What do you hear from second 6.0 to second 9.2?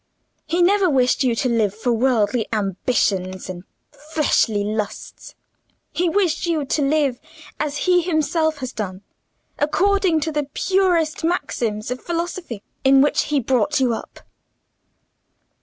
wished you to live as he himself has done,